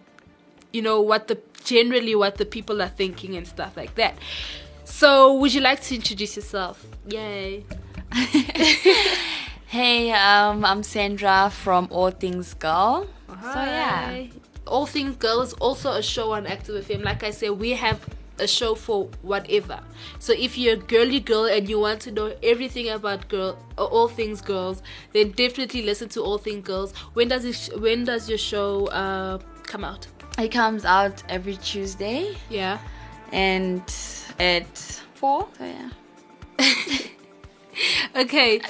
you 0.70 0.82
know 0.82 1.00
what 1.00 1.28
the 1.28 1.40
generally 1.64 2.14
what 2.14 2.36
the 2.36 2.44
people 2.44 2.82
are 2.82 2.90
thinking 2.90 3.36
and 3.36 3.48
stuff 3.48 3.74
like 3.74 3.94
that. 3.94 4.18
So, 4.84 5.34
would 5.38 5.54
you 5.54 5.62
like 5.62 5.80
to 5.84 5.94
introduce 5.94 6.36
yourself? 6.36 6.86
Yay. 7.06 7.64
hey, 9.66 10.12
um, 10.12 10.62
I'm 10.62 10.82
Sandra 10.82 11.48
from 11.48 11.88
All 11.90 12.10
Things 12.10 12.52
Girl. 12.52 13.08
Hi. 13.30 13.54
So 13.54 13.60
yeah. 13.60 14.26
All 14.66 14.84
Things 14.84 15.16
Girl 15.16 15.40
is 15.40 15.54
also 15.54 15.92
a 15.92 16.02
show 16.02 16.32
on 16.32 16.46
Active 16.46 16.84
FM. 16.84 17.02
Like 17.02 17.24
I 17.24 17.30
said, 17.30 17.52
we 17.52 17.70
have 17.70 18.06
a 18.38 18.46
show 18.46 18.74
for 18.74 19.08
whatever. 19.22 19.80
So 20.18 20.32
if 20.32 20.56
you're 20.58 20.74
a 20.74 20.76
girly 20.76 21.20
girl 21.20 21.44
and 21.44 21.68
you 21.68 21.78
want 21.78 22.00
to 22.02 22.10
know 22.10 22.34
everything 22.42 22.88
about 22.88 23.28
girl 23.28 23.58
uh, 23.78 23.84
all 23.84 24.08
things 24.08 24.40
girls, 24.40 24.82
then 25.12 25.32
definitely 25.32 25.82
listen 25.82 26.08
to 26.10 26.22
All 26.22 26.38
Things 26.38 26.64
Girls. 26.64 26.94
When 27.14 27.28
does 27.28 27.44
it 27.44 27.80
when 27.80 28.04
does 28.04 28.28
your 28.28 28.38
show 28.38 28.86
uh, 28.86 29.38
come 29.64 29.84
out? 29.84 30.06
It 30.38 30.48
comes 30.48 30.84
out 30.84 31.22
every 31.28 31.56
Tuesday. 31.56 32.36
Yeah. 32.50 32.78
And 33.32 33.82
at 34.38 34.76
4. 35.14 35.48
So 35.58 35.64
yeah. 35.64 35.90
okay. 38.16 38.60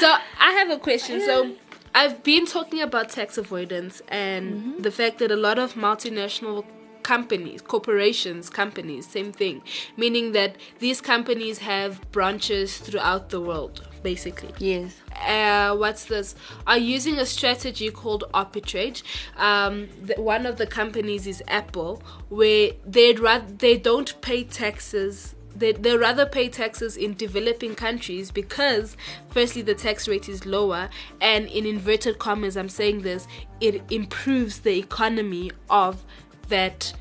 So 0.00 0.14
I 0.40 0.52
have 0.52 0.70
a 0.70 0.78
question. 0.78 1.20
So 1.20 1.52
I've 1.94 2.22
been 2.22 2.46
talking 2.46 2.80
about 2.80 3.10
tax 3.10 3.38
avoidance 3.38 4.02
and 4.08 4.54
mm-hmm. 4.54 4.82
the 4.82 4.90
fact 4.90 5.18
that 5.18 5.30
a 5.30 5.36
lot 5.36 5.58
of 5.58 5.74
multinational 5.74 6.64
companies, 7.02 7.62
corporations, 7.62 8.50
companies, 8.50 9.06
same 9.06 9.32
thing. 9.32 9.62
Meaning 9.96 10.32
that 10.32 10.56
these 10.78 11.00
companies 11.00 11.58
have 11.58 12.00
branches 12.12 12.78
throughout 12.78 13.30
the 13.30 13.40
world, 13.40 13.86
basically. 14.02 14.52
Yes. 14.58 15.00
Uh, 15.26 15.76
what's 15.76 16.06
this? 16.06 16.34
Are 16.66 16.78
using 16.78 17.18
a 17.18 17.26
strategy 17.26 17.90
called 17.90 18.24
arbitrage. 18.34 19.02
Um, 19.36 19.88
the, 20.02 20.14
one 20.20 20.46
of 20.46 20.56
the 20.56 20.66
companies 20.66 21.26
is 21.26 21.42
Apple, 21.48 22.02
where 22.28 22.72
they'd 22.86 23.18
rather 23.18 23.52
they 23.52 23.76
don't 23.76 24.20
pay 24.20 24.44
taxes 24.44 25.34
they, 25.54 25.72
they 25.72 25.96
rather 25.96 26.26
pay 26.26 26.48
taxes 26.48 26.96
in 26.96 27.14
developing 27.14 27.74
countries 27.74 28.30
because 28.30 28.96
firstly 29.30 29.62
the 29.62 29.74
tax 29.74 30.08
rate 30.08 30.28
is 30.28 30.46
lower 30.46 30.88
and 31.20 31.46
in 31.48 31.66
inverted 31.66 32.18
commas 32.18 32.56
i'm 32.56 32.68
saying 32.68 33.02
this 33.02 33.26
it 33.60 33.82
improves 33.90 34.60
the 34.60 34.78
economy 34.78 35.50
of 35.70 36.04
that 36.52 36.92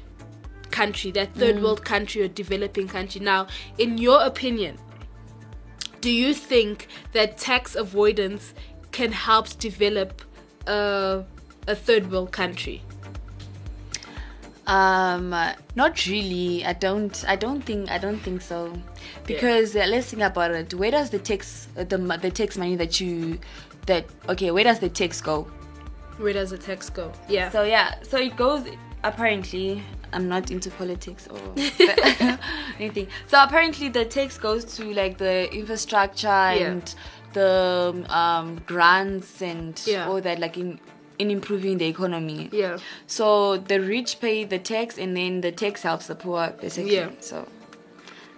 country, 0.71 1.11
that 1.11 1.33
third 1.35 1.57
mm. 1.57 1.63
world 1.63 1.83
country 1.85 2.21
or 2.23 2.27
developing 2.27 2.87
country. 2.87 3.21
Now, 3.21 3.47
in 3.77 3.97
your 3.97 4.21
opinion, 4.23 4.77
do 5.99 6.09
you 6.09 6.33
think 6.33 6.87
that 7.13 7.37
tax 7.37 7.75
avoidance 7.75 8.53
can 8.91 9.11
help 9.11 9.47
develop 9.59 10.21
a, 10.67 11.23
a 11.67 11.75
third 11.75 12.11
world 12.11 12.31
country? 12.31 12.81
Um, 14.67 15.35
not 15.75 16.05
really. 16.07 16.63
I 16.65 16.73
don't. 16.73 17.25
I 17.27 17.35
don't 17.35 17.61
think. 17.61 17.91
I 17.91 17.97
don't 17.97 18.19
think 18.19 18.41
so. 18.41 18.71
Because 19.25 19.75
yeah. 19.75 19.83
uh, 19.83 19.87
let's 19.87 20.07
think 20.07 20.21
about 20.21 20.51
it. 20.51 20.73
Where 20.73 20.91
does 20.91 21.09
the 21.09 21.19
tax, 21.19 21.67
uh, 21.77 21.83
the 21.83 21.97
the 21.97 22.31
tax 22.31 22.57
money 22.57 22.75
that 22.77 23.01
you, 23.01 23.39
that 23.87 24.05
okay? 24.29 24.51
Where 24.51 24.63
does 24.63 24.79
the 24.79 24.87
tax 24.87 25.19
go? 25.19 25.43
Where 26.17 26.33
does 26.33 26.51
the 26.51 26.57
tax 26.57 26.89
go? 26.89 27.11
Yeah. 27.27 27.49
So 27.49 27.63
yeah. 27.63 27.95
So 28.03 28.17
it 28.17 28.37
goes 28.37 28.63
apparently 29.03 29.83
I'm 30.13 30.27
not 30.27 30.51
into 30.51 30.69
politics 30.71 31.27
or 31.27 31.39
anything. 32.79 33.07
So 33.27 33.43
apparently 33.43 33.89
the 33.89 34.05
tax 34.05 34.37
goes 34.37 34.65
to 34.75 34.93
like 34.93 35.17
the 35.17 35.51
infrastructure 35.53 36.27
yeah. 36.27 36.71
and 36.71 36.95
the 37.33 38.05
um, 38.09 38.61
grants 38.65 39.41
and 39.41 39.81
yeah. 39.85 40.07
all 40.07 40.21
that, 40.21 40.39
like 40.39 40.57
in 40.57 40.79
in 41.19 41.29
improving 41.29 41.77
the 41.77 41.85
economy. 41.85 42.49
Yeah. 42.51 42.77
So 43.07 43.57
the 43.57 43.79
rich 43.79 44.19
pay 44.19 44.43
the 44.43 44.59
tax, 44.59 44.97
and 44.97 45.15
then 45.15 45.41
the 45.41 45.51
tax 45.51 45.83
helps 45.83 46.07
the 46.07 46.15
poor, 46.15 46.53
basically. 46.59 46.95
Yeah. 46.95 47.11
So, 47.19 47.47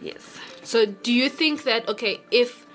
yes. 0.01 0.37
So 0.63 0.85
do 0.85 1.11
you 1.11 1.29
think 1.29 1.63
that 1.63 1.87
okay, 1.87 2.19
if 2.31 2.65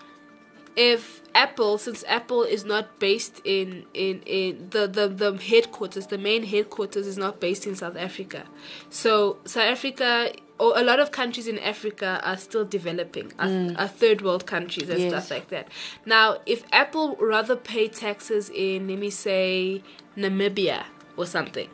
if 0.76 1.22
Apple, 1.44 1.78
since 1.78 2.00
Apple 2.18 2.42
is 2.56 2.62
not 2.64 2.84
based 2.98 3.36
in 3.44 3.68
in 3.94 4.14
in 4.38 4.68
the 4.74 4.82
the 4.96 5.06
the 5.22 5.30
headquarters, 5.52 6.06
the 6.14 6.18
main 6.18 6.42
headquarters 6.54 7.06
is 7.12 7.18
not 7.24 7.34
based 7.46 7.64
in 7.68 7.74
South 7.82 7.96
Africa, 8.08 8.42
so 8.90 9.12
South 9.44 9.70
Africa 9.76 10.32
or 10.58 10.72
a 10.76 10.82
lot 10.82 10.98
of 10.98 11.08
countries 11.12 11.46
in 11.46 11.58
Africa 11.60 12.20
are 12.24 12.36
still 12.36 12.64
developing, 12.64 13.32
are, 13.38 13.46
mm. 13.46 13.78
are 13.78 13.86
third 14.02 14.22
world 14.22 14.44
countries 14.54 14.88
and 14.88 14.98
Yes. 15.00 15.10
stuff 15.12 15.30
like 15.30 15.48
that. 15.50 15.68
Now, 16.04 16.38
if 16.46 16.64
Apple 16.72 17.16
rather 17.20 17.56
pay 17.72 17.86
taxes 17.88 18.50
in, 18.52 18.88
let 18.88 18.98
me 18.98 19.10
say, 19.10 19.82
Namibia 20.16 20.82
or 21.16 21.26
something, 21.26 21.68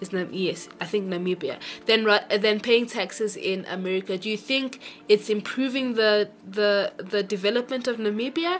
is 0.00 0.12
Nam- 0.12 0.32
yes, 0.32 0.68
I 0.80 0.86
think 0.86 1.06
Namibia. 1.08 1.56
Then, 1.86 2.00
then 2.40 2.58
paying 2.60 2.86
taxes 2.86 3.36
in 3.36 3.64
America. 3.66 4.18
Do 4.18 4.28
you 4.28 4.36
think 4.36 4.80
it's 5.08 5.28
improving 5.30 5.94
the 5.94 6.28
the 6.58 6.92
the 7.12 7.22
development 7.22 7.86
of 7.86 7.98
Namibia, 7.98 8.54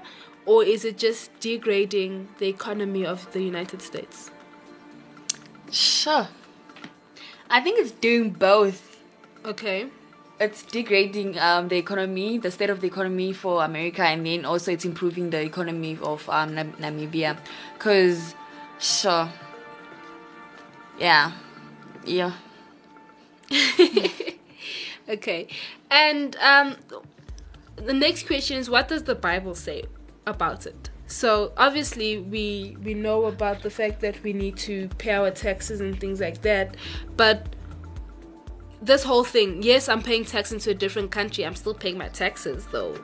or 0.46 0.64
is 0.64 0.84
it 0.84 0.98
just 0.98 1.30
degrading 1.40 2.28
the 2.38 2.48
economy 2.48 3.04
of 3.04 3.30
the 3.32 3.42
United 3.42 3.82
States? 3.82 4.30
Sure. 5.70 6.28
I 7.50 7.60
think 7.60 7.78
it's 7.78 7.92
doing 7.92 8.30
both. 8.30 9.00
Okay. 9.44 9.86
It's 10.40 10.62
degrading 10.62 11.38
um, 11.38 11.68
the 11.68 11.76
economy, 11.76 12.38
the 12.38 12.50
state 12.50 12.70
of 12.70 12.80
the 12.80 12.88
economy 12.88 13.32
for 13.32 13.64
America, 13.64 14.02
and 14.02 14.26
then 14.26 14.44
also 14.44 14.72
it's 14.72 14.84
improving 14.84 15.30
the 15.30 15.40
economy 15.40 15.96
of 16.02 16.28
um, 16.28 16.54
Nam- 16.54 16.72
Namibia. 16.74 17.38
Cause, 17.78 18.34
sure, 18.80 19.30
yeah, 20.98 21.32
yeah. 22.04 22.32
Okay. 25.08 25.48
And 25.90 26.36
um, 26.36 26.76
the 27.76 27.92
next 27.92 28.26
question 28.26 28.56
is 28.56 28.70
what 28.70 28.88
does 28.88 29.02
the 29.04 29.14
Bible 29.14 29.54
say 29.54 29.84
about 30.26 30.66
it? 30.66 30.90
So 31.06 31.52
obviously 31.56 32.18
we 32.18 32.76
we 32.82 32.94
know 32.94 33.24
about 33.24 33.62
the 33.62 33.70
fact 33.70 34.00
that 34.00 34.22
we 34.22 34.32
need 34.32 34.56
to 34.58 34.88
pay 34.98 35.12
our 35.12 35.30
taxes 35.30 35.80
and 35.80 35.98
things 35.98 36.20
like 36.20 36.42
that, 36.42 36.76
but 37.16 37.54
this 38.80 39.02
whole 39.02 39.24
thing, 39.24 39.62
yes, 39.62 39.88
I'm 39.88 40.02
paying 40.02 40.24
tax 40.24 40.52
into 40.52 40.70
a 40.70 40.74
different 40.74 41.10
country. 41.10 41.44
I'm 41.46 41.54
still 41.54 41.74
paying 41.74 41.98
my 41.98 42.08
taxes 42.08 42.66
though. 42.70 42.96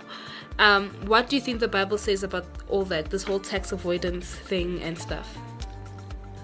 Um, 0.59 0.91
what 1.07 1.29
do 1.29 1.37
you 1.37 1.43
think 1.43 1.61
the 1.61 1.69
Bible 1.69 1.97
says 1.97 2.23
about 2.23 2.47
all 2.69 2.85
that? 2.87 3.11
This 3.11 3.23
whole 3.23 3.41
tax 3.41 3.73
avoidance 3.73 4.35
thing 4.35 4.83
and 4.83 4.99
stuff. 4.99 5.39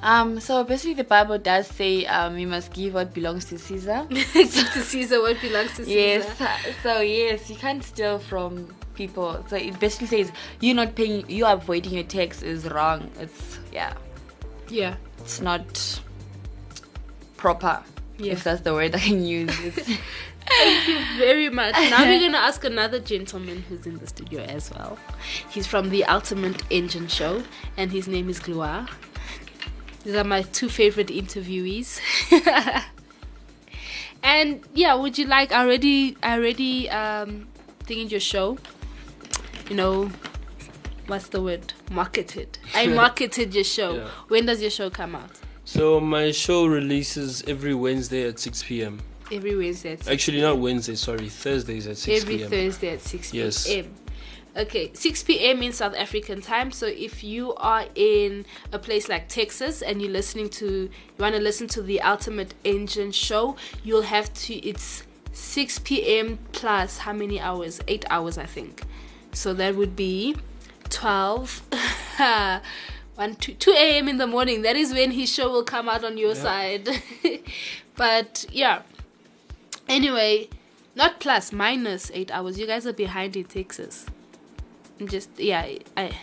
Um, 0.03 0.41
so 0.41 0.63
basically, 0.63 0.95
the 0.95 1.05
Bible 1.05 1.39
does 1.39 1.67
say 1.67 2.07
um, 2.07 2.39
you 2.39 2.47
must 2.47 2.73
give 2.73 2.95
what 2.95 3.13
belongs 3.13 3.47
to 3.47 3.59
Caesar. 3.59 4.07
Give 4.09 4.33
to 4.33 4.81
Caesar 4.83 5.21
what 5.21 5.41
belongs 5.41 5.75
to 5.77 5.85
Caesar. 5.85 5.91
Yes. 5.91 6.77
So 6.83 7.01
yes, 7.01 7.51
you 7.51 7.57
can't 7.57 7.83
steal 7.83 8.19
from 8.19 8.69
people. 8.97 9.45
So 9.49 9.57
it 9.57 9.79
basically 9.79 10.09
says 10.09 10.33
you're 10.61 10.75
not 10.75 10.95
paying, 10.95 11.29
you 11.31 11.45
are 11.47 11.55
avoiding 11.55 11.93
your 11.95 12.05
tax 12.05 12.43
is 12.43 12.65
wrong. 12.71 13.11
It's 13.21 13.59
yeah, 13.73 13.95
Yeah. 14.69 14.97
it's 15.19 15.41
not 15.41 16.01
proper. 17.37 17.83
Yeah. 18.19 18.33
If 18.33 18.45
that's 18.45 18.63
the 18.63 18.73
word 18.73 18.95
I 18.95 18.99
can 18.99 19.25
use. 19.25 19.55
It's, 20.49 21.19
very 21.19 21.49
much. 21.49 21.75
Now 21.75 22.05
we're 22.05 22.21
gonna 22.27 22.39
ask 22.39 22.63
another 22.65 23.01
gentleman 23.01 23.65
who's 23.69 23.85
in 23.85 23.99
the 23.99 24.07
studio 24.07 24.43
as 24.43 24.71
well. 24.71 24.97
He's 25.51 25.67
from 25.67 25.91
the 25.91 26.05
Ultimate 26.05 26.63
Engine 26.71 27.09
Show, 27.09 27.43
and 27.77 27.91
his 27.91 28.07
name 28.07 28.29
is 28.29 28.39
Gloire. 28.39 28.87
These 30.05 30.15
are 30.15 30.23
my 30.23 30.43
two 30.43 30.69
favorite 30.69 31.09
interviewees. 31.09 31.99
and 34.23 34.61
yeah, 34.73 34.95
would 34.95 35.19
you 35.19 35.27
like? 35.27 35.51
I 35.51 35.65
already, 35.65 36.17
I 36.23 36.39
already 36.39 36.89
um, 36.91 37.49
thinking 37.83 38.09
your 38.09 38.21
show. 38.21 38.57
You 39.69 39.77
know, 39.77 40.11
what's 41.07 41.29
the 41.29 41.43
word? 41.43 41.73
Marketed. 41.91 42.59
I 42.75 42.87
marketed 43.03 43.55
your 43.55 43.65
show. 43.65 43.97
Yeah. 43.97 44.09
When 44.29 44.47
does 44.47 44.61
your 44.61 44.71
show 44.71 44.91
come 44.91 45.15
out? 45.15 45.31
So 45.65 45.99
my 45.99 46.31
show 46.31 46.67
releases 46.67 47.43
every 47.49 47.75
Wednesday 47.75 48.29
at 48.29 48.39
6 48.39 48.63
p.m. 48.63 49.01
Every 49.33 49.57
Wednesday. 49.57 49.95
At 49.95 50.05
6 50.05 50.09
Actually, 50.09 50.41
not 50.41 50.59
Wednesday. 50.59 50.95
Sorry, 50.95 51.29
Thursdays 51.29 51.89
at 51.89 51.97
6 51.97 52.23
every 52.23 52.37
p.m. 52.37 52.47
Every 52.47 52.59
Thursday 52.71 52.89
at 52.91 53.01
6 53.01 53.31
p.m. 53.33 53.45
Yes. 53.45 53.67
p.m. 53.67 53.95
Okay, 54.57 54.91
6 54.95 55.23
p.m. 55.25 55.63
in 55.63 55.73
South 55.73 55.95
African 55.97 56.41
time. 56.41 56.71
So 56.71 56.87
if 56.87 57.25
you 57.25 57.55
are 57.57 57.85
in 57.95 58.47
a 58.73 58.79
place 58.79 59.09
like 59.09 59.29
Texas 59.29 59.83
and 59.83 60.01
you're 60.01 60.13
listening 60.13 60.49
to, 60.51 60.83
you 60.83 60.91
want 61.19 61.35
to 61.35 61.43
listen 61.43 61.67
to 61.69 61.83
the 61.83 62.01
Ultimate 62.01 62.55
Engine 62.65 63.11
show, 63.13 63.57
you'll 63.83 64.03
have 64.03 64.33
to, 64.33 64.55
it's 64.55 65.03
6 65.33 65.81
p.m. 65.81 66.39
plus 66.53 66.99
how 66.99 67.13
many 67.13 67.39
hours? 67.41 67.81
Eight 67.89 68.07
hours, 68.09 68.39
I 68.39 68.47
think. 68.47 68.83
So 69.37 69.53
that 69.55 69.77
would 69.77 69.95
be 69.95 70.35
12. 70.89 71.63
1 73.17 73.35
2, 73.37 73.53
2 73.55 73.71
a.m. 73.71 74.09
in 74.09 74.17
the 74.17 74.27
morning. 74.27 74.63
That 74.63 74.77
is 74.77 74.93
when 74.93 75.11
his 75.11 75.33
show 75.33 75.51
will 75.51 75.65
come 75.65 75.89
out 75.89 76.05
on 76.05 76.19
your 76.19 76.35
side. 76.35 76.89
but 77.97 78.47
yeah. 78.51 78.83
Anyway, 79.89 80.49
not 80.95 81.21
plus, 81.21 81.53
minus 81.53 82.11
8 82.13 82.31
hours. 82.31 82.59
You 82.59 82.67
guys 82.67 82.87
are 82.87 82.93
behind 82.93 83.37
in 83.37 83.45
Texas. 83.45 84.07
I'm 84.99 85.09
just 85.09 85.39
yeah, 85.39 85.67
I 85.97 86.17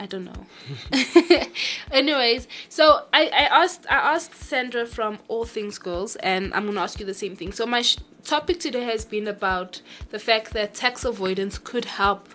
I 0.00 0.06
don't 0.06 0.24
know. 0.24 0.46
Anyways, 1.92 2.48
so 2.68 3.04
I, 3.12 3.26
I 3.26 3.62
asked 3.62 3.86
I 3.88 4.14
asked 4.14 4.34
Sandra 4.34 4.86
from 4.86 5.18
All 5.28 5.44
Things 5.44 5.78
Girls, 5.78 6.16
and 6.16 6.52
I'm 6.54 6.66
gonna 6.66 6.80
ask 6.80 6.98
you 6.98 7.06
the 7.06 7.14
same 7.14 7.36
thing. 7.36 7.52
So 7.52 7.66
my 7.66 7.82
sh- 7.82 7.98
topic 8.24 8.58
today 8.58 8.84
has 8.84 9.04
been 9.04 9.28
about 9.28 9.82
the 10.10 10.18
fact 10.18 10.52
that 10.54 10.74
tax 10.74 11.04
avoidance 11.04 11.58
could 11.58 11.84
help 11.84 12.28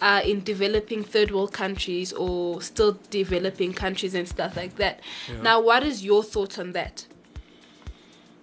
uh, 0.00 0.20
in 0.24 0.42
developing 0.44 1.02
third 1.02 1.30
world 1.30 1.52
countries 1.52 2.12
or 2.12 2.60
still 2.62 2.98
developing 3.10 3.72
countries 3.72 4.14
and 4.14 4.28
stuff 4.28 4.56
like 4.56 4.76
that. 4.76 5.00
Now, 5.42 5.60
what 5.60 5.82
is 5.82 6.04
your 6.04 6.22
thoughts 6.22 6.58
on 6.58 6.72
that? 6.72 7.06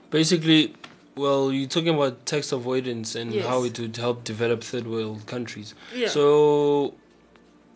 Basically, 0.10 0.74
well, 1.16 1.52
you're 1.52 1.68
talking 1.68 1.90
about 1.96 2.26
tax 2.26 2.52
avoidance 2.52 3.16
and 3.16 3.34
Yes. 3.34 3.46
how 3.46 3.64
it 3.64 3.80
would 3.80 3.96
help 3.98 4.24
develop 4.24 4.64
third 4.64 4.88
world 4.88 5.26
countries. 5.26 5.74
Yeah. 5.96 6.08
So, 6.08 6.94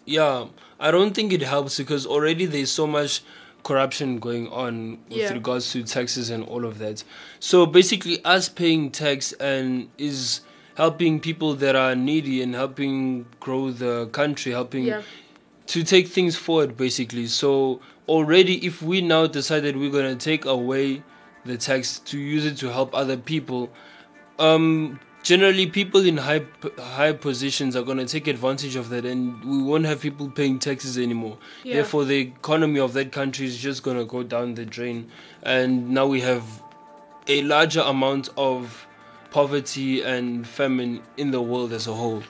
yeah, 0.05 0.45
I 0.79 0.91
don't 0.91 1.13
think 1.13 1.33
it 1.33 1.41
helps 1.41 1.77
because 1.77 2.05
already 2.05 2.45
there's 2.45 2.71
so 2.71 2.85
much 2.87 3.21
corruption 3.63 4.19
going 4.19 4.47
on 4.49 4.99
with 5.09 5.17
Yeah. 5.17 5.33
regards 5.33 5.71
to 5.73 5.83
taxes 5.83 6.29
and 6.29 6.43
all 6.45 6.63
of 6.65 6.77
that. 6.79 7.03
So 7.39 7.65
basically, 7.65 8.23
us 8.23 8.47
paying 8.49 8.91
tax 8.91 9.33
and 9.33 9.89
is 9.97 10.41
helping 10.77 11.19
people 11.19 11.55
that 11.55 11.75
are 11.75 11.95
needy 11.95 12.41
and 12.43 12.53
helping 12.53 13.25
grow 13.39 13.71
the 13.71 14.05
country, 14.19 14.51
helping 14.51 14.85
Yeah. 14.85 15.01
to 15.73 15.83
take 15.83 16.07
things 16.07 16.35
forward 16.35 16.77
basically 16.77 17.27
so 17.27 17.81
already 18.07 18.53
if 18.65 18.81
we 18.81 19.01
now 19.01 19.27
decided 19.27 19.75
we're 19.75 19.91
going 19.99 20.17
to 20.17 20.23
take 20.31 20.45
away 20.45 21.03
the 21.45 21.57
tax 21.57 21.99
to 22.11 22.17
use 22.17 22.45
it 22.45 22.55
to 22.57 22.71
help 22.71 22.95
other 22.95 23.17
people 23.17 23.69
um 24.39 24.97
generally 25.23 25.65
people 25.67 26.05
in 26.11 26.15
high 26.15 26.41
high 26.79 27.11
positions 27.11 27.75
are 27.75 27.83
going 27.83 27.97
to 27.97 28.05
take 28.05 28.27
advantage 28.27 28.75
of 28.77 28.87
that 28.93 29.03
and 29.03 29.43
we 29.43 29.61
won't 29.61 29.85
have 29.85 29.99
people 29.99 30.29
paying 30.29 30.57
taxes 30.57 30.97
anymore 30.97 31.37
Yeah. 31.63 31.73
therefore 31.77 32.05
the 32.05 32.19
economy 32.19 32.79
of 32.79 32.93
that 32.93 33.11
country 33.11 33.45
is 33.45 33.57
just 33.57 33.83
going 33.83 33.97
to 33.97 34.05
go 34.05 34.23
down 34.23 34.55
the 34.55 34.65
drain 34.65 35.09
and 35.43 35.89
now 35.89 36.05
we 36.07 36.21
have 36.21 36.43
a 37.27 37.41
larger 37.41 37.81
amount 37.81 38.29
of 38.37 38.87
poverty 39.31 40.01
and 40.01 40.47
famine 40.47 41.01
in 41.17 41.31
the 41.31 41.41
world 41.41 41.73
as 41.73 41.87
a 41.87 41.93
whole 41.93 42.23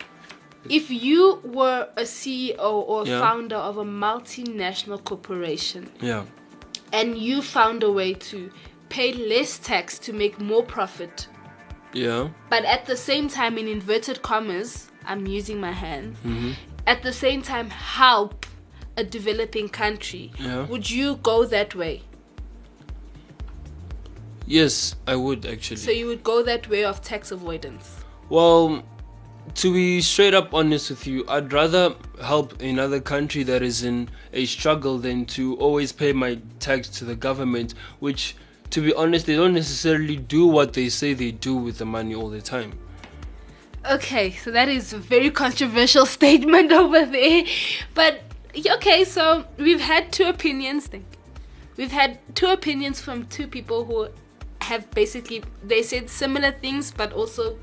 If 0.70 0.90
you 0.92 1.40
were 1.46 1.88
a 1.96 2.02
CEO 2.04 2.58
or 2.60 3.04
a 3.04 3.08
Yeah. 3.08 3.22
founder 3.22 3.56
of 3.56 3.78
a 3.78 3.86
multinational 3.86 5.04
corporation 5.04 5.90
yeah 6.02 6.24
and 6.94 7.18
you 7.18 7.42
found 7.42 7.84
a 7.84 7.92
way 7.92 8.14
to 8.14 8.50
pay 8.90 9.12
less 9.14 9.60
tax 9.60 10.00
to 10.00 10.14
make 10.14 10.40
more 10.40 10.64
profit, 10.64 11.28
yeah 11.94 12.30
but 12.50 12.64
at 12.66 12.86
the 12.86 12.96
same 12.96 13.28
time, 13.30 13.58
in 13.58 13.68
inverted 13.68 14.22
commas, 14.22 14.90
I'm 15.06 15.28
using 15.28 15.60
my 15.60 15.72
hands, 15.74 16.18
mm-hmm. 16.26 16.52
at 16.86 17.04
the 17.04 17.12
same 17.14 17.42
time, 17.42 17.70
help 17.70 18.46
a 18.96 19.04
developing 19.04 19.70
country, 19.70 20.32
Yeah. 20.40 20.66
would 20.68 20.90
you 20.90 21.18
go 21.18 21.46
that 21.46 21.76
way? 21.76 22.02
Yes 24.48 24.96
i 25.06 25.16
would 25.16 25.46
actually 25.46 25.78
So 25.78 25.92
you 25.92 26.08
would 26.08 26.24
go 26.24 26.42
that 26.44 26.68
way 26.68 26.84
of 26.84 27.02
tax 27.02 27.32
avoidance? 27.32 28.04
Well, 28.30 28.84
to 29.56 29.74
be 29.74 30.02
straight 30.02 30.34
up 30.34 30.54
honest 30.54 30.90
with 30.90 31.08
you, 31.08 31.26
I'd 31.28 31.52
rather 31.54 31.96
help 32.22 32.62
another 32.62 33.00
country 33.00 33.44
that 33.44 33.62
is 33.62 33.84
in 33.84 34.10
a 34.34 34.46
struggle 34.46 34.98
than 34.98 35.26
to 35.28 35.56
always 35.58 35.92
pay 35.92 36.14
my 36.14 36.40
tax 36.60 36.90
to 36.90 37.06
the 37.06 37.16
government, 37.16 37.74
which, 38.00 38.36
to 38.72 38.82
be 38.82 38.94
honest, 38.94 39.26
they 39.26 39.36
don't 39.36 39.54
necessarily 39.54 40.18
do 40.18 40.46
what 40.48 40.74
they 40.74 40.90
say 40.90 41.14
they 41.14 41.32
do 41.32 41.56
with 41.56 41.78
the 41.78 41.86
money 41.86 42.14
all 42.14 42.30
the 42.30 42.42
time. 42.42 42.78
Okay, 43.90 44.32
so 44.32 44.52
that 44.52 44.68
is 44.68 44.92
a 44.92 44.98
very 44.98 45.30
controversial 45.30 46.06
statement 46.18 46.72
over 46.72 47.06
there. 47.06 47.44
But 47.94 48.22
okay, 48.58 49.06
so 49.06 49.46
we've 49.58 49.82
had 49.82 50.12
two 50.12 50.26
opinions. 50.26 50.88
Think 50.88 51.06
we've 51.78 51.92
had 51.92 52.20
two 52.36 52.48
opinions 52.48 53.00
from 53.00 53.28
two 53.28 53.48
people 53.48 53.86
who 53.86 54.10
have 54.68 54.90
basically 54.92 55.44
they 55.64 55.82
said 55.84 56.10
similar 56.10 56.52
things, 56.52 56.92
but 56.92 57.14
also 57.14 57.58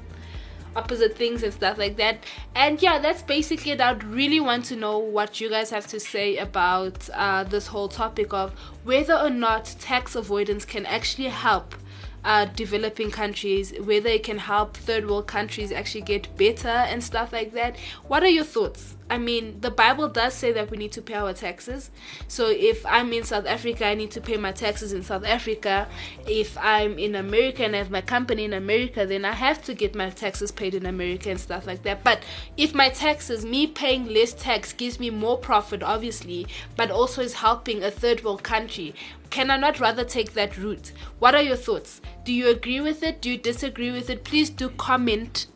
opposite 0.76 1.16
things 1.16 1.42
and 1.42 1.52
stuff 1.52 1.78
like 1.78 1.96
that. 1.96 2.24
And 2.54 2.82
yeah, 2.82 2.98
that's 2.98 3.22
basically 3.22 3.72
it. 3.72 3.80
I'd 3.80 4.04
really 4.04 4.40
want 4.40 4.64
to 4.66 4.76
know 4.76 4.98
what 4.98 5.40
you 5.40 5.48
guys 5.48 5.70
have 5.70 5.86
to 5.88 6.00
say 6.00 6.36
about 6.36 7.08
uh, 7.14 7.44
this 7.44 7.66
whole 7.68 7.88
topic 7.88 8.32
of 8.32 8.52
whether 8.84 9.14
or 9.14 9.30
not 9.30 9.74
tax 9.80 10.16
avoidance 10.16 10.64
can 10.64 10.86
actually 10.86 11.28
help 11.28 11.74
uh, 12.24 12.46
developing 12.56 13.10
countries, 13.10 13.74
whether 13.80 14.08
it 14.08 14.24
can 14.24 14.38
help 14.38 14.76
third 14.76 15.08
world 15.08 15.26
countries 15.26 15.70
actually 15.70 16.00
get 16.00 16.34
better 16.36 16.68
and 16.68 17.04
stuff 17.04 17.32
like 17.32 17.52
that. 17.52 17.76
What 18.08 18.22
are 18.22 18.28
your 18.28 18.44
thoughts? 18.44 18.96
I 19.10 19.18
mean, 19.18 19.60
the 19.60 19.70
Bible 19.70 20.08
does 20.08 20.32
say 20.32 20.52
that 20.52 20.70
we 20.70 20.78
need 20.78 20.92
to 20.92 21.02
pay 21.02 21.14
our 21.14 21.34
taxes. 21.34 21.90
So 22.26 22.48
if 22.48 22.84
I'm 22.86 23.12
in 23.12 23.22
South 23.22 23.46
Africa, 23.46 23.86
I 23.86 23.94
need 23.94 24.10
to 24.12 24.20
pay 24.20 24.38
my 24.38 24.50
taxes 24.52 24.92
in 24.94 25.02
South 25.02 25.24
Africa. 25.24 25.86
If 26.26 26.56
I'm 26.58 26.98
in 26.98 27.14
America 27.14 27.64
and 27.64 27.74
I 27.74 27.78
have 27.78 27.90
my 27.90 28.00
company 28.00 28.44
in 28.44 28.54
America, 28.54 29.04
then 29.04 29.24
I 29.24 29.32
have 29.32 29.62
to 29.64 29.74
get 29.74 29.94
my 29.94 30.08
taxes 30.08 30.50
paid 30.50 30.74
in 30.74 30.86
America 30.86 31.30
and 31.30 31.38
stuff 31.38 31.66
like 31.66 31.82
that. 31.82 32.02
But 32.02 32.22
if 32.56 32.74
my 32.74 32.88
taxes, 32.88 33.44
me 33.44 33.66
paying 33.66 34.06
less 34.06 34.32
tax, 34.32 34.72
gives 34.72 34.98
me 34.98 35.10
more 35.10 35.36
profit, 35.36 35.82
obviously, 35.82 36.46
but 36.76 36.90
also 36.90 37.20
is 37.20 37.34
helping 37.34 37.82
a 37.82 37.90
third 37.90 38.24
world 38.24 38.42
country, 38.42 38.94
can 39.28 39.50
I 39.50 39.58
not 39.58 39.80
rather 39.80 40.04
take 40.04 40.32
that 40.32 40.56
route? 40.56 40.92
What 41.18 41.34
are 41.34 41.42
your 41.42 41.56
thoughts? 41.56 42.00
Do 42.24 42.32
you 42.32 42.48
agree 42.48 42.80
with 42.80 43.02
it? 43.02 43.20
Do 43.20 43.30
you 43.30 43.36
disagree 43.36 43.90
with 43.90 44.08
it? 44.08 44.24
Please 44.24 44.48
do 44.48 44.70
comment 44.70 45.46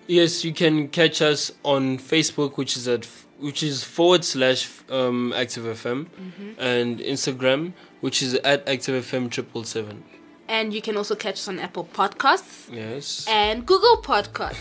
Yes 0.06 0.44
you 0.44 0.52
can 0.52 0.88
catch 0.88 1.22
us 1.22 1.52
on 1.62 1.98
facebook 1.98 2.56
which 2.56 2.76
is 2.76 2.88
at 2.88 3.06
which 3.38 3.62
is 3.62 3.85
forward 3.85 4.24
slash 4.24 4.68
um, 4.90 5.33
activefm 5.37 6.06
mm-hmm. 6.06 6.50
and 6.59 6.98
instagram 7.00 7.72
which 8.00 8.22
is 8.22 8.35
at 8.35 8.66
activefm 8.66 9.30
triple 9.30 9.64
seven. 9.64 10.04
And 10.48 10.74
you 10.74 10.83
can 10.83 10.96
also 10.96 11.14
catch 11.14 11.35
us 11.35 11.46
on 11.48 11.61
apple 11.61 11.85
podcasts 11.85 12.74
yes. 12.74 13.24
and 13.28 13.64
google 13.66 14.02
podcasts 14.02 14.56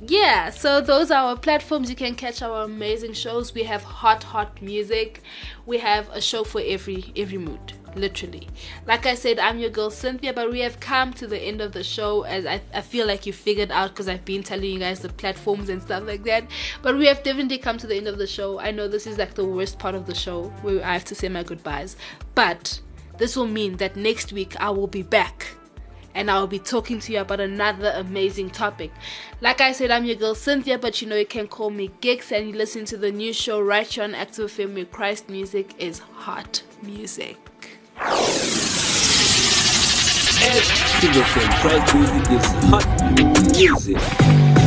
yeah 0.00 0.50
so 0.50 0.80
those 0.80 1.10
are 1.10 1.30
our 1.30 1.36
platforms. 1.36 1.90
You 1.90 1.96
can 1.96 2.14
catch 2.14 2.42
our 2.42 2.62
amazing 2.64 3.14
shows. 3.14 3.54
We 3.54 3.64
have 3.64 3.82
hot 3.82 4.22
hot 4.22 4.62
music. 4.62 5.22
We 5.66 5.78
have 5.78 6.08
a 6.10 6.20
show 6.20 6.44
for 6.44 6.60
every 6.64 7.12
every 7.16 7.38
mood 7.38 7.72
literally. 7.94 8.48
Like 8.86 9.06
i 9.06 9.14
said 9.14 9.38
i'm 9.38 9.58
your 9.58 9.70
girl 9.70 9.90
cynthia 9.90 10.32
but 10.32 10.50
we 10.50 10.60
have 10.60 10.78
come 10.80 11.12
to 11.14 11.26
the 11.26 11.38
end 11.38 11.60
of 11.60 11.72
the 11.72 11.82
show 11.82 12.22
as 12.22 12.46
i, 12.46 12.60
I 12.72 12.80
feel 12.80 13.06
like 13.06 13.26
you 13.26 13.32
figured 13.32 13.70
out 13.70 13.90
because 13.90 14.08
i've 14.08 14.24
been 14.24 14.42
telling 14.42 14.70
you 14.70 14.78
guys 14.78 15.00
the 15.00 15.08
platforms 15.08 15.68
and 15.68 15.82
stuff 15.82 16.04
like 16.06 16.22
that. 16.24 16.44
But 16.82 16.96
we 16.96 17.06
have 17.06 17.22
definitely 17.22 17.58
come 17.58 17.78
to 17.78 17.86
the 17.86 17.96
end 17.96 18.06
of 18.06 18.18
the 18.18 18.26
show. 18.26 18.60
I 18.60 18.70
know 18.70 18.88
this 18.88 19.06
is 19.06 19.18
like 19.18 19.34
the 19.34 19.44
worst 19.44 19.78
part 19.78 19.94
of 19.94 20.06
the 20.06 20.14
show 20.14 20.44
where 20.62 20.84
i 20.84 20.92
have 20.92 21.04
to 21.06 21.14
say 21.14 21.28
my 21.28 21.42
goodbyes. 21.42 21.96
But 22.34 22.80
this 23.18 23.36
will 23.36 23.48
mean 23.48 23.76
that 23.78 23.96
next 23.96 24.32
week 24.32 24.54
i 24.60 24.70
will 24.70 24.86
be 24.86 25.02
back 25.02 25.46
and 26.18 26.28
I'll 26.32 26.48
be 26.48 26.58
talking 26.58 26.98
to 26.98 27.12
you 27.12 27.20
about 27.20 27.38
another 27.38 27.92
amazing 27.94 28.50
topic. 28.50 28.90
Like 29.40 29.60
I 29.60 29.70
said, 29.70 29.92
I'm 29.92 30.04
your 30.04 30.16
girl 30.16 30.34
Cynthia, 30.34 30.76
but 30.76 31.00
you 31.00 31.06
know 31.06 31.14
you 31.14 31.24
can 31.24 31.46
call 31.46 31.70
me 31.70 31.92
Giks, 32.00 32.32
and 32.32 32.48
you 32.48 32.56
listen 32.56 32.84
to 32.86 32.96
the 32.96 33.12
new 33.12 33.32
show 33.32 33.60
right 33.60 33.86
here 33.86 34.02
on 34.02 34.16
Active 34.16 34.50
FM 34.50 34.74
where 34.74 34.84
Christ 34.84 35.28
music 35.28 35.76
is 35.78 36.00
hot 36.00 36.64
music. 36.82 37.36
Active 37.96 38.32
FM, 41.22 41.50
Christ 41.60 41.94
music 41.94 42.32
is 42.32 42.46
hot 42.66 42.84
music. 43.56 44.57